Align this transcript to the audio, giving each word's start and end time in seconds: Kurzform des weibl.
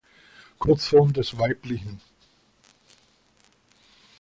Kurzform 0.57 1.13
des 1.13 1.37
weibl. 1.37 1.79